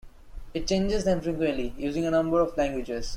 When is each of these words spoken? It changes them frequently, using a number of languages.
It 0.55 0.65
changes 0.65 1.03
them 1.03 1.21
frequently, 1.21 1.75
using 1.77 2.07
a 2.07 2.09
number 2.09 2.39
of 2.41 2.57
languages. 2.57 3.09